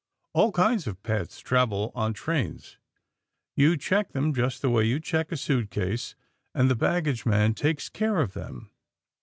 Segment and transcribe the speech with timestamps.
[0.33, 2.79] All kinds of pets travel on trains.
[3.55, 6.15] You check them, just the way you check a suitcase,
[6.55, 8.71] and the baggageman takes care of them.